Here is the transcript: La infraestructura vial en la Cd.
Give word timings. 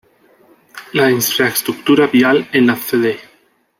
La 0.93 1.11
infraestructura 1.11 2.07
vial 2.07 2.47
en 2.53 2.65
la 2.65 2.75
Cd. 2.75 3.19